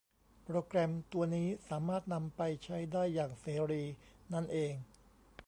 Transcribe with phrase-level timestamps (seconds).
[0.45, 3.83] โปรแกรมตัวนี้สามารถนำไปใช้ได้อย่างเสรี
[4.33, 4.73] นั้นเอง